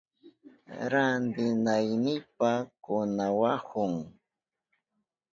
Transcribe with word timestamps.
Rantinaynipa 0.91 2.51
kunawahun. 2.83 3.93